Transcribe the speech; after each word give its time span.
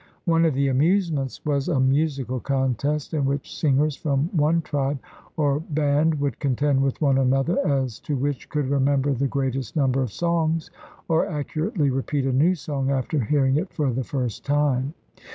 One 0.25 0.45
of 0.45 0.55
the 0.55 0.67
amusements 0.67 1.45
was 1.45 1.67
a 1.69 1.79
musical 1.79 2.39
contest 2.39 3.13
in 3.13 3.23
which 3.23 3.55
singers 3.55 3.95
from 3.95 4.35
one 4.35 4.63
tribe 4.63 4.97
or 5.37 5.59
band 5.59 6.19
would 6.19 6.39
contend 6.39 6.81
with 6.81 6.99
one 6.99 7.19
another 7.19 7.59
as 7.67 7.99
to 7.99 8.15
which 8.15 8.49
could 8.49 8.67
remember 8.67 9.13
the 9.13 9.27
greatest 9.27 9.75
number 9.75 10.01
of 10.01 10.11
songs 10.11 10.71
or 11.07 11.27
accurately 11.27 11.91
repeat 11.91 12.25
a 12.25 12.33
new 12.33 12.55
song 12.55 12.89
after 12.89 13.19
hearing 13.19 13.57
it 13.57 13.71
for 13.73 13.91
the 13.93 14.03
first 14.03 14.43
time. 14.43 14.95